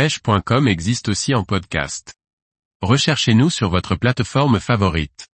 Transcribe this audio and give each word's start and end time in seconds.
pêche.com 0.00 0.66
existe 0.66 1.10
aussi 1.10 1.34
en 1.34 1.44
podcast. 1.44 2.14
Recherchez-nous 2.80 3.50
sur 3.50 3.68
votre 3.68 3.96
plateforme 3.96 4.58
favorite. 4.58 5.28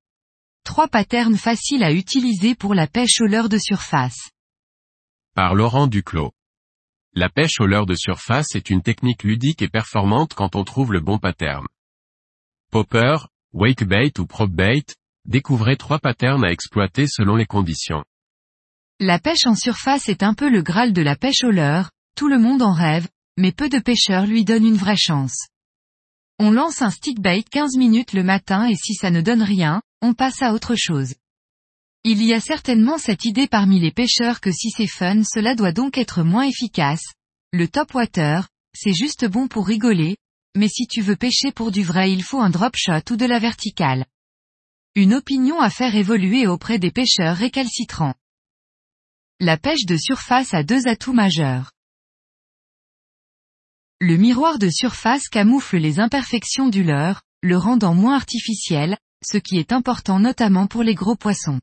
Trois 0.64 0.88
patterns 0.88 1.36
faciles 1.36 1.84
à 1.84 1.92
utiliser 1.92 2.56
pour 2.56 2.74
la 2.74 2.88
pêche 2.88 3.20
au 3.20 3.26
leurre 3.26 3.50
de 3.50 3.58
surface. 3.58 4.30
Par 5.36 5.54
Laurent 5.54 5.88
Duclos. 5.88 6.32
La 7.14 7.28
pêche 7.28 7.60
au 7.60 7.66
leurre 7.66 7.86
de 7.86 7.96
surface 7.96 8.56
est 8.56 8.70
une 8.70 8.82
technique 8.82 9.24
ludique 9.24 9.62
et 9.62 9.68
performante 9.68 10.34
quand 10.34 10.56
on 10.56 10.64
trouve 10.64 10.94
le 10.94 11.02
bon 11.02 11.20
pattern. 11.20 11.68
Popper, 12.72 13.18
wakebait 13.52 14.18
ou 14.18 14.26
propbait, 14.26 14.86
découvrez 15.26 15.76
trois 15.76 16.00
patterns 16.00 16.46
à 16.46 16.54
exploiter 16.54 17.08
selon 17.08 17.36
les 17.36 17.48
conditions. 17.48 18.06
La 19.02 19.20
pêche 19.20 19.46
en 19.46 19.56
surface 19.56 20.08
est 20.08 20.24
un 20.24 20.34
peu 20.34 20.50
le 20.50 20.62
graal 20.62 20.94
de 20.94 21.02
la 21.02 21.18
pêche 21.18 21.44
au 21.44 21.52
leurre, 21.52 21.92
tout 22.16 22.30
le 22.30 22.40
monde 22.40 22.62
en 22.62 22.72
rêve, 22.72 23.10
mais 23.38 23.52
peu 23.52 23.70
de 23.70 23.80
pêcheurs 23.80 24.26
lui 24.26 24.46
donnent 24.46 24.66
une 24.66 24.78
vraie 24.78 24.98
chance. 24.98 25.48
On 26.40 26.52
lance 26.52 26.82
un 26.82 26.90
stickbait 26.90 27.44
15 27.44 27.78
minutes 27.78 28.14
le 28.14 28.24
matin 28.24 28.68
et 28.68 28.76
si 28.76 28.94
ça 28.96 29.12
ne 29.12 29.22
donne 29.22 29.44
rien, 29.44 29.82
on 30.02 30.14
passe 30.14 30.42
à 30.42 30.54
autre 30.54 30.76
chose. 30.76 31.16
Il 32.04 32.22
y 32.22 32.34
a 32.34 32.40
certainement 32.40 32.98
cette 32.98 33.26
idée 33.26 33.48
parmi 33.48 33.80
les 33.80 33.92
pêcheurs 33.92 34.42
que 34.42 34.52
si 34.52 34.70
c'est 34.72 34.88
fun 34.88 35.24
cela 35.24 35.56
doit 35.56 35.72
donc 35.72 35.98
être 35.98 36.24
moins 36.24 36.44
efficace. 36.44 37.04
Le 37.54 37.68
top 37.68 37.94
water, 37.94 38.48
c'est 38.76 38.94
juste 38.94 39.26
bon 39.26 39.48
pour 39.48 39.68
rigoler, 39.68 40.18
mais 40.56 40.68
si 40.68 40.86
tu 40.88 41.02
veux 41.02 41.16
pêcher 41.16 41.52
pour 41.52 41.72
du 41.72 41.84
vrai 41.84 42.12
il 42.12 42.24
faut 42.24 42.42
un 42.42 42.50
drop 42.50 42.76
shot 42.76 43.12
ou 43.12 43.16
de 43.16 43.26
la 43.26 43.40
verticale. 43.40 44.06
Une 44.96 45.14
opinion 45.14 45.60
à 45.60 45.70
faire 45.70 45.96
évoluer 45.96 46.46
auprès 46.46 46.78
des 46.78 46.92
pêcheurs 46.92 47.38
récalcitrants. 47.38 48.14
La 49.40 49.58
pêche 49.58 49.86
de 49.86 49.98
surface 49.98 50.54
a 50.54 50.64
deux 50.64 50.88
atouts 50.88 51.14
majeurs. 51.14 51.73
Le 54.06 54.18
miroir 54.18 54.60
de 54.60 54.70
surface 54.70 55.30
camoufle 55.30 55.78
les 55.78 56.02
imperfections 56.02 56.68
du 56.68 56.84
leurre, 56.84 57.22
le 57.42 57.56
rendant 57.56 57.94
moins 57.94 58.18
artificiel, 58.18 58.98
ce 59.26 59.38
qui 59.38 59.58
est 59.58 59.72
important 59.72 60.20
notamment 60.20 60.68
pour 60.68 60.84
les 60.84 60.94
gros 60.94 61.16
poissons. 61.16 61.62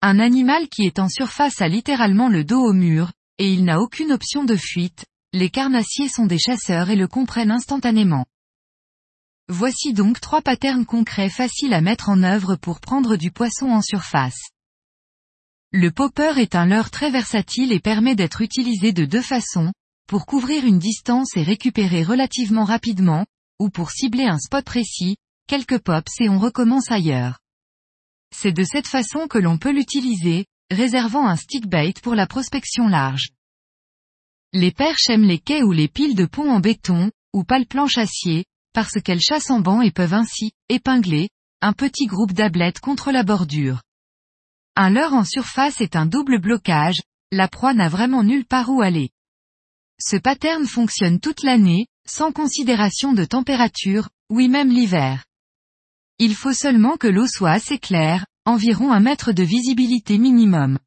Un 0.00 0.20
animal 0.20 0.68
qui 0.68 0.84
est 0.84 1.00
en 1.00 1.08
surface 1.08 1.60
a 1.60 1.66
littéralement 1.66 2.28
le 2.28 2.44
dos 2.44 2.60
au 2.60 2.72
mur, 2.72 3.10
et 3.38 3.52
il 3.52 3.64
n'a 3.64 3.80
aucune 3.80 4.12
option 4.12 4.44
de 4.44 4.54
fuite, 4.54 5.06
les 5.32 5.50
carnassiers 5.50 6.08
sont 6.08 6.26
des 6.26 6.38
chasseurs 6.38 6.90
et 6.90 6.96
le 6.96 7.08
comprennent 7.08 7.50
instantanément. 7.50 8.24
Voici 9.48 9.92
donc 9.92 10.20
trois 10.20 10.40
patterns 10.40 10.86
concrets 10.86 11.30
faciles 11.30 11.74
à 11.74 11.80
mettre 11.80 12.10
en 12.10 12.22
œuvre 12.22 12.54
pour 12.54 12.78
prendre 12.78 13.16
du 13.16 13.32
poisson 13.32 13.70
en 13.70 13.82
surface. 13.82 14.50
Le 15.72 15.90
popper 15.90 16.38
est 16.38 16.54
un 16.54 16.66
leurre 16.66 16.92
très 16.92 17.10
versatile 17.10 17.72
et 17.72 17.80
permet 17.80 18.14
d'être 18.14 18.40
utilisé 18.40 18.92
de 18.92 19.04
deux 19.04 19.20
façons, 19.20 19.72
pour 20.12 20.26
couvrir 20.26 20.66
une 20.66 20.78
distance 20.78 21.38
et 21.38 21.42
récupérer 21.42 22.02
relativement 22.02 22.64
rapidement, 22.64 23.24
ou 23.58 23.70
pour 23.70 23.90
cibler 23.90 24.26
un 24.26 24.36
spot 24.38 24.62
précis, 24.62 25.16
quelques 25.48 25.78
pops 25.78 26.20
et 26.20 26.28
on 26.28 26.38
recommence 26.38 26.90
ailleurs. 26.90 27.38
C'est 28.30 28.52
de 28.52 28.62
cette 28.62 28.86
façon 28.86 29.26
que 29.26 29.38
l'on 29.38 29.56
peut 29.56 29.72
l'utiliser, 29.72 30.44
réservant 30.70 31.26
un 31.26 31.36
stickbait 31.36 31.94
pour 32.02 32.14
la 32.14 32.26
prospection 32.26 32.88
large. 32.88 33.30
Les 34.52 34.70
perches 34.70 35.08
aiment 35.08 35.24
les 35.24 35.38
quais 35.38 35.62
ou 35.62 35.72
les 35.72 35.88
piles 35.88 36.14
de 36.14 36.26
pont 36.26 36.50
en 36.50 36.60
béton, 36.60 37.10
ou 37.32 37.42
pales 37.42 37.66
planches 37.66 37.96
acier, 37.96 38.44
parce 38.74 39.00
qu'elles 39.00 39.22
chassent 39.22 39.48
en 39.48 39.60
banc 39.60 39.80
et 39.80 39.92
peuvent 39.92 40.12
ainsi, 40.12 40.52
épingler, 40.68 41.30
un 41.62 41.72
petit 41.72 42.04
groupe 42.04 42.34
d'ablettes 42.34 42.80
contre 42.80 43.12
la 43.12 43.22
bordure. 43.22 43.80
Un 44.76 44.90
leurre 44.90 45.14
en 45.14 45.24
surface 45.24 45.80
est 45.80 45.96
un 45.96 46.04
double 46.04 46.38
blocage, 46.38 47.00
la 47.30 47.48
proie 47.48 47.72
n'a 47.72 47.88
vraiment 47.88 48.22
nulle 48.22 48.44
part 48.44 48.68
où 48.68 48.82
aller. 48.82 49.08
Ce 50.04 50.16
pattern 50.16 50.66
fonctionne 50.66 51.20
toute 51.20 51.44
l'année, 51.44 51.86
sans 52.08 52.32
considération 52.32 53.12
de 53.12 53.24
température, 53.24 54.08
oui 54.30 54.48
même 54.48 54.68
l'hiver. 54.68 55.24
Il 56.18 56.34
faut 56.34 56.52
seulement 56.52 56.96
que 56.96 57.06
l'eau 57.06 57.28
soit 57.28 57.52
assez 57.52 57.78
claire, 57.78 58.26
environ 58.44 58.90
un 58.90 58.98
mètre 58.98 59.30
de 59.30 59.44
visibilité 59.44 60.18
minimum. 60.18 60.80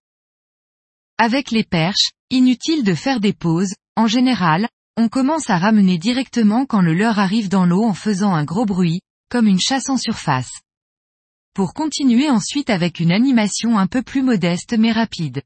Avec 1.17 1.51
les 1.51 1.63
perches, 1.63 2.11
inutile 2.29 2.83
de 2.83 2.93
faire 2.93 3.21
des 3.21 3.31
pauses, 3.31 3.73
en 3.95 4.07
général, 4.07 4.67
on 4.97 5.07
commence 5.07 5.49
à 5.49 5.59
ramener 5.59 5.97
directement 5.97 6.65
quand 6.65 6.81
le 6.81 6.93
leurre 6.93 7.19
arrive 7.19 7.47
dans 7.47 7.65
l'eau 7.65 7.85
en 7.85 7.93
faisant 7.93 8.33
un 8.33 8.43
gros 8.43 8.65
bruit, 8.65 8.99
comme 9.29 9.47
une 9.47 9.61
chasse 9.61 9.87
en 9.87 9.97
surface. 9.97 10.51
Pour 11.53 11.73
continuer 11.73 12.29
ensuite 12.29 12.69
avec 12.69 12.99
une 12.99 13.13
animation 13.13 13.77
un 13.77 13.87
peu 13.87 14.01
plus 14.01 14.23
modeste 14.23 14.77
mais 14.77 14.91
rapide. 14.91 15.41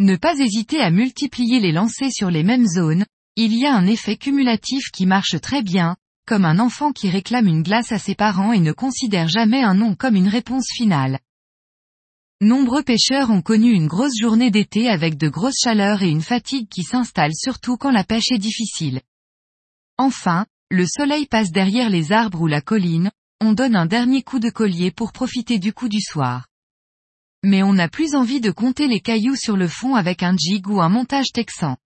Ne 0.00 0.16
pas 0.16 0.34
hésiter 0.38 0.80
à 0.80 0.90
multiplier 0.90 1.60
les 1.60 1.72
lancers 1.72 2.10
sur 2.10 2.30
les 2.30 2.42
mêmes 2.42 2.66
zones, 2.66 3.04
il 3.36 3.54
y 3.54 3.66
a 3.66 3.74
un 3.74 3.84
effet 3.84 4.16
cumulatif 4.16 4.84
qui 4.94 5.04
marche 5.04 5.38
très 5.42 5.62
bien, 5.62 5.94
comme 6.26 6.46
un 6.46 6.58
enfant 6.58 6.92
qui 6.92 7.10
réclame 7.10 7.46
une 7.46 7.62
glace 7.62 7.92
à 7.92 7.98
ses 7.98 8.14
parents 8.14 8.54
et 8.54 8.60
ne 8.60 8.72
considère 8.72 9.28
jamais 9.28 9.62
un 9.62 9.74
non 9.74 9.94
comme 9.94 10.16
une 10.16 10.28
réponse 10.28 10.68
finale. 10.74 11.18
Nombreux 12.40 12.82
pêcheurs 12.82 13.28
ont 13.28 13.42
connu 13.42 13.72
une 13.72 13.88
grosse 13.88 14.18
journée 14.18 14.50
d'été 14.50 14.88
avec 14.88 15.18
de 15.18 15.28
grosses 15.28 15.60
chaleurs 15.62 16.02
et 16.02 16.08
une 16.08 16.22
fatigue 16.22 16.70
qui 16.70 16.82
s'installe 16.82 17.34
surtout 17.34 17.76
quand 17.76 17.90
la 17.90 18.02
pêche 18.02 18.32
est 18.32 18.38
difficile. 18.38 19.02
Enfin, 19.98 20.46
le 20.70 20.86
soleil 20.86 21.26
passe 21.26 21.50
derrière 21.50 21.90
les 21.90 22.10
arbres 22.10 22.40
ou 22.40 22.46
la 22.46 22.62
colline, 22.62 23.10
on 23.42 23.52
donne 23.52 23.76
un 23.76 23.84
dernier 23.84 24.22
coup 24.22 24.38
de 24.38 24.48
collier 24.48 24.92
pour 24.92 25.12
profiter 25.12 25.58
du 25.58 25.74
coup 25.74 25.90
du 25.90 26.00
soir. 26.00 26.46
Mais 27.42 27.62
on 27.62 27.72
n'a 27.72 27.88
plus 27.88 28.14
envie 28.14 28.40
de 28.40 28.50
compter 28.50 28.86
les 28.86 29.00
cailloux 29.00 29.36
sur 29.36 29.56
le 29.56 29.66
fond 29.66 29.94
avec 29.94 30.22
un 30.22 30.36
jig 30.36 30.68
ou 30.68 30.80
un 30.80 30.88
montage 30.88 31.32
texan. 31.32 31.76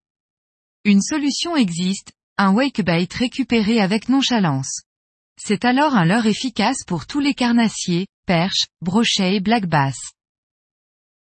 Une 0.84 1.00
solution 1.00 1.56
existe, 1.56 2.12
un 2.38 2.53
wakebait 2.53 3.09
récupéré 3.12 3.81
avec 3.81 4.09
nonchalance. 4.09 4.82
C'est 5.41 5.65
alors 5.65 5.94
un 5.94 6.04
leurre 6.04 6.26
efficace 6.26 6.84
pour 6.87 7.06
tous 7.06 7.20
les 7.20 7.34
carnassiers, 7.34 8.06
perches, 8.26 8.66
brochets 8.81 9.37
et 9.37 9.41
black 9.41 9.66
bass. 9.66 9.97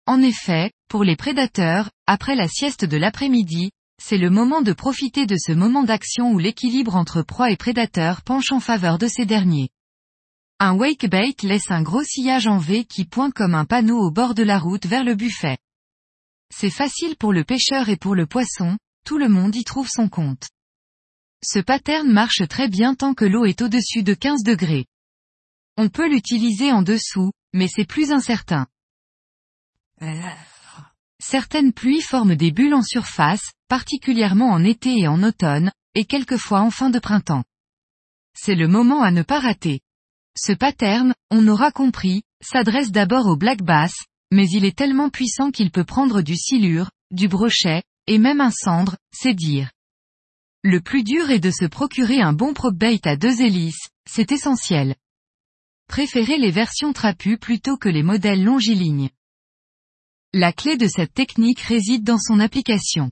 En 0.06 0.22
effet, 0.22 0.72
pour 0.88 1.04
les 1.04 1.16
prédateurs, 1.16 1.90
après 2.06 2.34
la 2.34 2.48
sieste 2.48 2.84
de 2.84 2.96
l'après-midi, 2.96 3.70
c'est 4.02 4.16
le 4.16 4.30
moment 4.30 4.62
de 4.62 4.72
profiter 4.72 5.26
de 5.26 5.36
ce 5.36 5.52
moment 5.52 5.82
d'action 5.82 6.32
où 6.32 6.38
l'équilibre 6.38 6.94
entre 6.96 7.22
proie 7.22 7.50
et 7.50 7.56
prédateur 7.56 8.22
penche 8.22 8.52
en 8.52 8.60
faveur 8.60 8.98
de 8.98 9.08
ces 9.08 9.26
derniers. 9.26 9.70
Un 10.60 10.74
wakebait 10.74 11.36
laisse 11.44 11.70
un 11.70 11.82
gros 11.82 12.02
sillage 12.02 12.48
en 12.48 12.58
V 12.58 12.84
qui 12.84 13.04
pointe 13.04 13.32
comme 13.32 13.54
un 13.54 13.64
panneau 13.64 13.98
au 13.98 14.10
bord 14.10 14.34
de 14.34 14.42
la 14.42 14.58
route 14.58 14.86
vers 14.86 15.04
le 15.04 15.14
buffet. 15.14 15.58
C'est 16.52 16.70
facile 16.70 17.16
pour 17.16 17.32
le 17.32 17.44
pêcheur 17.44 17.88
et 17.88 17.96
pour 17.96 18.16
le 18.16 18.26
poisson, 18.26 18.76
tout 19.04 19.18
le 19.18 19.28
monde 19.28 19.54
y 19.54 19.62
trouve 19.62 19.88
son 19.88 20.08
compte. 20.08 20.48
Ce 21.44 21.60
pattern 21.60 22.10
marche 22.10 22.42
très 22.48 22.68
bien 22.68 22.96
tant 22.96 23.14
que 23.14 23.24
l'eau 23.24 23.44
est 23.44 23.62
au-dessus 23.62 24.02
de 24.02 24.14
15 24.14 24.42
degrés. 24.42 24.86
On 25.76 25.88
peut 25.88 26.08
l'utiliser 26.08 26.72
en 26.72 26.82
dessous, 26.82 27.30
mais 27.52 27.68
c'est 27.68 27.86
plus 27.86 28.10
incertain. 28.10 28.66
Certaines 31.20 31.72
pluies 31.72 32.00
forment 32.00 32.34
des 32.34 32.50
bulles 32.50 32.74
en 32.74 32.82
surface, 32.82 33.52
particulièrement 33.68 34.50
en 34.50 34.64
été 34.64 34.98
et 34.98 35.06
en 35.06 35.22
automne, 35.22 35.70
et 35.94 36.04
quelquefois 36.04 36.62
en 36.62 36.70
fin 36.70 36.90
de 36.90 36.98
printemps. 36.98 37.44
C'est 38.34 38.56
le 38.56 38.66
moment 38.66 39.02
à 39.02 39.12
ne 39.12 39.22
pas 39.22 39.38
rater. 39.38 39.82
Ce 40.40 40.52
pattern, 40.52 41.14
on 41.32 41.48
aura 41.48 41.72
compris, 41.72 42.22
s'adresse 42.40 42.92
d'abord 42.92 43.26
au 43.26 43.36
black 43.36 43.60
bass, 43.60 43.92
mais 44.30 44.46
il 44.48 44.64
est 44.64 44.76
tellement 44.76 45.10
puissant 45.10 45.50
qu'il 45.50 45.72
peut 45.72 45.82
prendre 45.82 46.22
du 46.22 46.36
silure, 46.36 46.90
du 47.10 47.26
brochet, 47.26 47.82
et 48.06 48.18
même 48.18 48.40
un 48.40 48.52
cendre, 48.52 48.96
c'est 49.12 49.34
dire. 49.34 49.72
Le 50.62 50.80
plus 50.80 51.02
dur 51.02 51.30
est 51.30 51.40
de 51.40 51.50
se 51.50 51.64
procurer 51.64 52.20
un 52.20 52.32
bon 52.32 52.54
bait 52.72 53.00
à 53.04 53.16
deux 53.16 53.42
hélices, 53.42 53.88
c'est 54.08 54.30
essentiel. 54.30 54.94
Préférez 55.88 56.38
les 56.38 56.52
versions 56.52 56.92
trapues 56.92 57.38
plutôt 57.38 57.76
que 57.76 57.88
les 57.88 58.04
modèles 58.04 58.44
longilignes. 58.44 59.10
La 60.32 60.52
clé 60.52 60.76
de 60.76 60.86
cette 60.86 61.14
technique 61.14 61.60
réside 61.60 62.04
dans 62.04 62.18
son 62.18 62.38
application. 62.38 63.10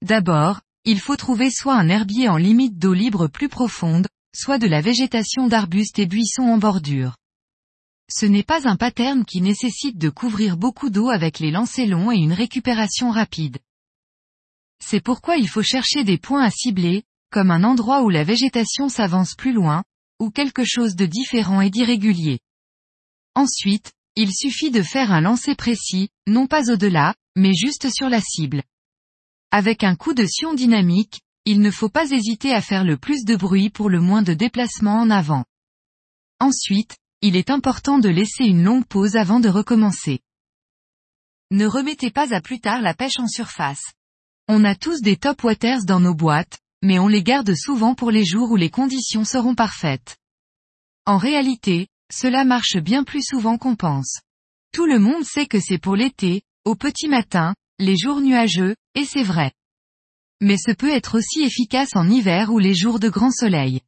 D'abord, 0.00 0.62
il 0.86 1.00
faut 1.00 1.16
trouver 1.16 1.50
soit 1.50 1.76
un 1.76 1.90
herbier 1.90 2.30
en 2.30 2.38
limite 2.38 2.78
d'eau 2.78 2.94
libre 2.94 3.26
plus 3.26 3.50
profonde, 3.50 4.06
soit 4.34 4.58
de 4.58 4.66
la 4.66 4.80
végétation 4.80 5.46
d'arbustes 5.46 5.98
et 5.98 6.06
buissons 6.06 6.42
en 6.44 6.58
bordure. 6.58 7.16
Ce 8.10 8.26
n'est 8.26 8.42
pas 8.42 8.68
un 8.68 8.76
pattern 8.76 9.24
qui 9.24 9.40
nécessite 9.40 9.98
de 9.98 10.10
couvrir 10.10 10.56
beaucoup 10.56 10.90
d'eau 10.90 11.08
avec 11.08 11.38
les 11.38 11.50
lancers 11.50 11.86
longs 11.86 12.10
et 12.10 12.18
une 12.18 12.32
récupération 12.32 13.10
rapide. 13.10 13.58
C'est 14.84 15.00
pourquoi 15.00 15.36
il 15.36 15.48
faut 15.48 15.62
chercher 15.62 16.04
des 16.04 16.18
points 16.18 16.44
à 16.44 16.50
cibler, 16.50 17.04
comme 17.30 17.50
un 17.50 17.64
endroit 17.64 18.02
où 18.02 18.10
la 18.10 18.24
végétation 18.24 18.88
s'avance 18.88 19.34
plus 19.34 19.52
loin, 19.52 19.84
ou 20.18 20.30
quelque 20.30 20.64
chose 20.64 20.96
de 20.96 21.06
différent 21.06 21.60
et 21.60 21.70
d'irrégulier. 21.70 22.40
Ensuite, 23.34 23.92
il 24.16 24.30
suffit 24.34 24.70
de 24.70 24.82
faire 24.82 25.10
un 25.10 25.22
lancer 25.22 25.54
précis, 25.54 26.10
non 26.26 26.46
pas 26.46 26.70
au-delà, 26.70 27.14
mais 27.34 27.54
juste 27.54 27.88
sur 27.90 28.10
la 28.10 28.20
cible. 28.20 28.62
Avec 29.50 29.84
un 29.84 29.96
coup 29.96 30.12
de 30.12 30.26
sion 30.26 30.52
dynamique, 30.52 31.20
il 31.44 31.60
ne 31.60 31.70
faut 31.72 31.88
pas 31.88 32.10
hésiter 32.10 32.52
à 32.54 32.60
faire 32.60 32.84
le 32.84 32.96
plus 32.96 33.24
de 33.24 33.34
bruit 33.34 33.68
pour 33.68 33.90
le 33.90 34.00
moins 34.00 34.22
de 34.22 34.32
déplacement 34.32 35.00
en 35.00 35.10
avant. 35.10 35.44
Ensuite, 36.38 36.96
il 37.20 37.34
est 37.34 37.50
important 37.50 37.98
de 37.98 38.08
laisser 38.08 38.44
une 38.44 38.62
longue 38.62 38.86
pause 38.86 39.16
avant 39.16 39.40
de 39.40 39.48
recommencer. 39.48 40.20
Ne 41.50 41.66
remettez 41.66 42.10
pas 42.10 42.32
à 42.32 42.40
plus 42.40 42.60
tard 42.60 42.80
la 42.80 42.94
pêche 42.94 43.18
en 43.18 43.26
surface. 43.26 43.82
On 44.48 44.64
a 44.64 44.74
tous 44.74 45.00
des 45.02 45.16
top 45.16 45.42
waters 45.42 45.84
dans 45.84 46.00
nos 46.00 46.14
boîtes, 46.14 46.60
mais 46.82 46.98
on 46.98 47.08
les 47.08 47.22
garde 47.22 47.54
souvent 47.54 47.94
pour 47.94 48.10
les 48.10 48.24
jours 48.24 48.50
où 48.50 48.56
les 48.56 48.70
conditions 48.70 49.24
seront 49.24 49.54
parfaites. 49.54 50.18
En 51.06 51.16
réalité, 51.16 51.88
cela 52.12 52.44
marche 52.44 52.76
bien 52.76 53.02
plus 53.02 53.22
souvent 53.22 53.58
qu'on 53.58 53.76
pense. 53.76 54.20
Tout 54.72 54.86
le 54.86 54.98
monde 54.98 55.24
sait 55.24 55.46
que 55.46 55.60
c'est 55.60 55.78
pour 55.78 55.96
l'été, 55.96 56.42
au 56.64 56.76
petit 56.76 57.08
matin, 57.08 57.54
les 57.78 57.96
jours 57.96 58.20
nuageux, 58.20 58.76
et 58.94 59.04
c'est 59.04 59.22
vrai 59.24 59.52
mais 60.42 60.56
ce 60.58 60.72
peut 60.72 60.90
être 60.90 61.16
aussi 61.16 61.42
efficace 61.42 61.94
en 61.94 62.10
hiver 62.10 62.52
ou 62.52 62.58
les 62.58 62.74
jours 62.74 62.98
de 62.98 63.08
grand 63.08 63.30
soleil. 63.30 63.80